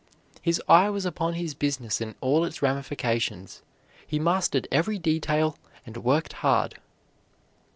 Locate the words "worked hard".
5.97-6.79